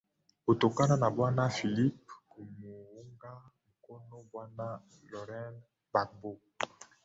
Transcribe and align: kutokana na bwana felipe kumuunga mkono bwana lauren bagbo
kutokana 0.45 0.95
na 1.01 1.09
bwana 1.15 1.43
felipe 1.57 2.13
kumuunga 2.29 3.31
mkono 3.69 4.17
bwana 4.31 4.67
lauren 5.11 5.55
bagbo 5.93 6.31